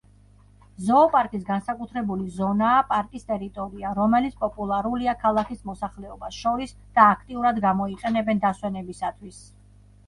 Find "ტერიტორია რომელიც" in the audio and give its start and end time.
3.29-4.41